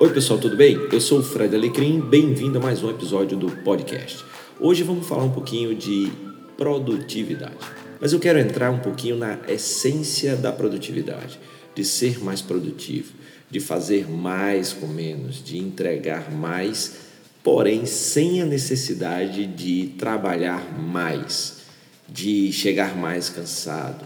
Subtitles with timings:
[0.00, 0.76] Oi, pessoal, tudo bem?
[0.92, 4.24] Eu sou o Fred Alecrim, bem-vindo a mais um episódio do podcast.
[4.60, 6.08] Hoje vamos falar um pouquinho de
[6.56, 7.56] produtividade.
[8.00, 11.40] Mas eu quero entrar um pouquinho na essência da produtividade,
[11.74, 13.12] de ser mais produtivo,
[13.50, 16.98] de fazer mais com menos, de entregar mais,
[17.42, 21.62] porém sem a necessidade de trabalhar mais,
[22.08, 24.04] de chegar mais cansado.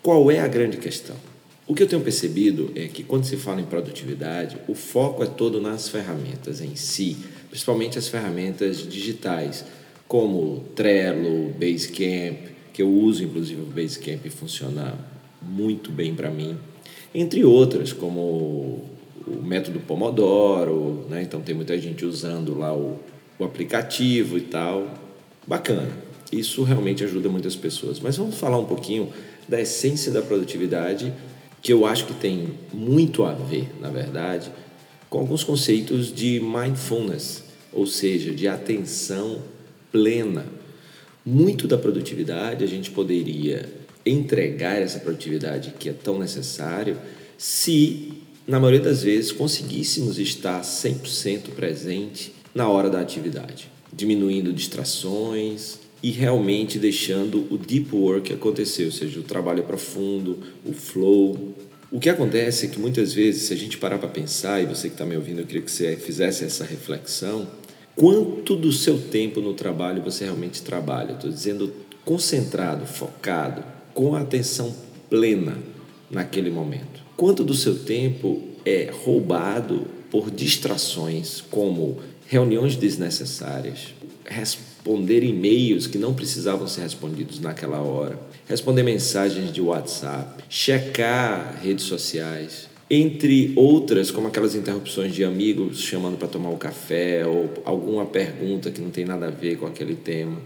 [0.00, 1.33] Qual é a grande questão?
[1.66, 5.26] O que eu tenho percebido é que quando se fala em produtividade, o foco é
[5.26, 7.16] todo nas ferramentas em si,
[7.48, 9.64] principalmente as ferramentas digitais,
[10.06, 14.94] como Trello, Basecamp, que eu uso inclusive o Basecamp e funciona
[15.40, 16.54] muito bem para mim,
[17.14, 18.84] entre outras, como
[19.26, 21.22] o método Pomodoro, né?
[21.22, 23.00] então tem muita gente usando lá o,
[23.38, 24.92] o aplicativo e tal.
[25.46, 25.88] Bacana,
[26.30, 28.00] isso realmente ajuda muitas pessoas.
[28.00, 29.08] Mas vamos falar um pouquinho
[29.48, 31.12] da essência da produtividade
[31.64, 34.52] que eu acho que tem muito a ver, na verdade,
[35.08, 37.42] com alguns conceitos de mindfulness,
[37.72, 39.40] ou seja, de atenção
[39.90, 40.44] plena.
[41.24, 43.66] Muito da produtividade a gente poderia
[44.04, 46.98] entregar essa produtividade que é tão necessário
[47.38, 48.12] se,
[48.46, 56.10] na maioria das vezes, conseguíssemos estar 100% presente na hora da atividade, diminuindo distrações, e
[56.10, 61.54] realmente deixando o deep work acontecer, ou seja, o trabalho profundo, o flow.
[61.90, 64.88] O que acontece é que muitas vezes, se a gente parar para pensar, e você
[64.88, 67.48] que está me ouvindo, eu queria que você fizesse essa reflexão,
[67.96, 71.12] quanto do seu tempo no trabalho você realmente trabalha?
[71.12, 71.72] Estou dizendo
[72.04, 74.74] concentrado, focado, com atenção
[75.08, 75.56] plena
[76.10, 77.02] naquele momento.
[77.16, 81.96] Quanto do seu tempo é roubado por distrações como
[82.26, 83.94] reuniões desnecessárias,
[84.26, 91.84] responder e-mails que não precisavam ser respondidos naquela hora, responder mensagens de WhatsApp, checar redes
[91.84, 98.04] sociais, entre outras, como aquelas interrupções de amigos chamando para tomar um café ou alguma
[98.06, 100.38] pergunta que não tem nada a ver com aquele tema.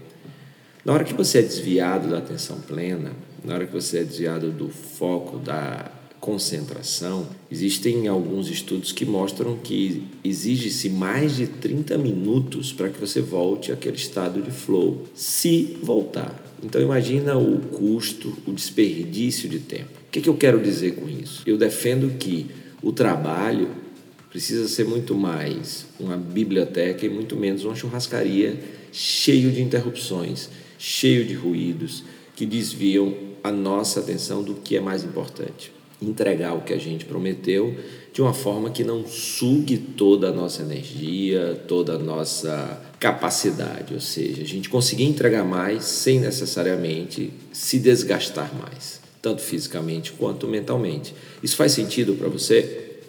[0.85, 3.11] Na hora que você é desviado da atenção plena,
[3.43, 9.57] na hora que você é desviado do foco, da concentração, existem alguns estudos que mostram
[9.57, 15.77] que exige-se mais de 30 minutos para que você volte àquele estado de flow, se
[15.81, 16.37] voltar.
[16.61, 19.91] Então imagina o custo, o desperdício de tempo.
[20.07, 21.41] O que, que eu quero dizer com isso?
[21.45, 22.47] Eu defendo que
[22.83, 23.69] o trabalho
[24.29, 28.59] precisa ser muito mais uma biblioteca e muito menos uma churrascaria
[28.91, 32.03] cheio de interrupções, cheio de ruídos
[32.35, 33.13] que desviam
[33.43, 37.75] a nossa atenção do que é mais importante entregar o que a gente prometeu
[38.13, 43.99] de uma forma que não sugue toda a nossa energia, toda a nossa capacidade, ou
[43.99, 51.13] seja, a gente conseguir entregar mais sem necessariamente se desgastar mais, tanto fisicamente quanto mentalmente.
[51.43, 52.99] Isso faz sentido para você?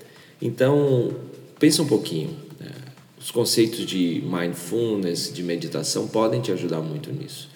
[0.41, 1.15] Então,
[1.59, 2.37] pensa um pouquinho.
[2.59, 2.71] Né?
[3.19, 7.49] Os conceitos de mindfulness, de meditação, podem te ajudar muito nisso.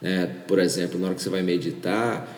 [0.00, 0.26] Né?
[0.48, 2.36] Por exemplo, na hora que você vai meditar,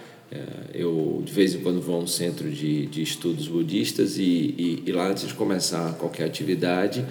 [0.75, 4.83] eu, de vez em quando, vou a um centro de, de estudos budistas e, e,
[4.87, 7.05] e, lá, antes de começar qualquer atividade,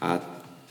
[0.00, 0.20] há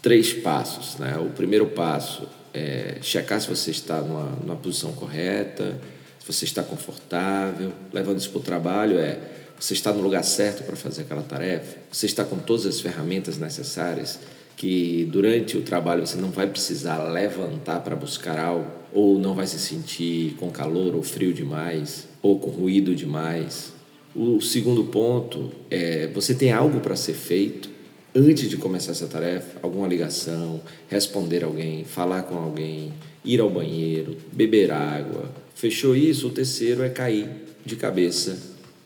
[0.01, 0.97] três passos.
[0.97, 1.17] Né?
[1.17, 5.79] O primeiro passo é checar se você está numa, numa posição correta,
[6.19, 7.71] se você está confortável.
[7.91, 9.19] Levando isso para o trabalho, é
[9.59, 13.37] você está no lugar certo para fazer aquela tarefa, você está com todas as ferramentas
[13.37, 14.19] necessárias
[14.59, 19.47] que durante o trabalho você não vai precisar levantar para buscar algo, ou não vai
[19.47, 23.71] se sentir com calor ou frio demais, ou com ruído demais.
[24.13, 27.69] O segundo ponto é você tem algo para ser feito
[28.13, 30.59] antes de começar essa tarefa, alguma ligação,
[30.89, 32.91] responder alguém, falar com alguém,
[33.23, 35.31] ir ao banheiro, beber água.
[35.55, 36.27] Fechou isso?
[36.27, 37.29] O terceiro é cair
[37.65, 38.37] de cabeça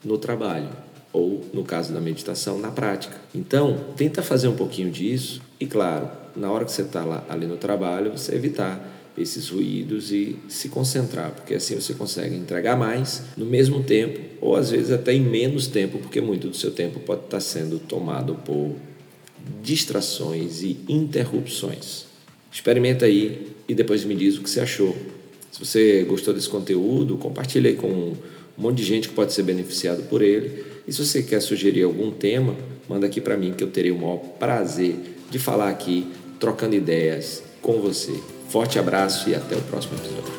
[0.05, 3.16] no trabalho ou, no caso da meditação, na prática.
[3.34, 7.46] Então, tenta fazer um pouquinho disso e, claro, na hora que você está lá ali
[7.46, 13.22] no trabalho, você evitar esses ruídos e se concentrar, porque assim você consegue entregar mais
[13.38, 17.00] no mesmo tempo ou às vezes até em menos tempo, porque muito do seu tempo
[17.00, 18.75] pode estar sendo tomado por
[19.62, 22.05] distrações e interrupções.
[22.52, 24.96] Experimenta aí e depois me diz o que você achou.
[25.52, 28.14] Se você gostou desse conteúdo, compartilhe com
[28.58, 30.64] um monte de gente que pode ser beneficiado por ele.
[30.88, 32.55] E se você quer sugerir algum tema,
[32.88, 34.96] manda aqui para mim que eu terei o maior prazer
[35.29, 36.08] de falar aqui,
[36.40, 38.14] trocando ideias com você.
[38.50, 40.33] Forte abraço e até o próximo episódio.